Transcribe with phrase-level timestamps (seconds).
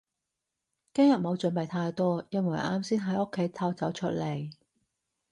[0.95, 4.49] 今日冇準備太多，因為我啱先喺屋企偷走出嚟